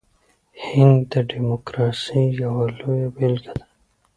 [0.65, 3.65] هند د ډیموکراسۍ یوه لویه بیلګه ده.